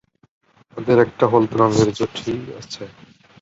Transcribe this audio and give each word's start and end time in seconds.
এদের 0.77 0.97
একটা 1.05 1.25
হলুদ 1.31 1.51
রঙের 1.59 1.89
ঝুঁটি 1.97 2.31
আছে। 2.59 2.83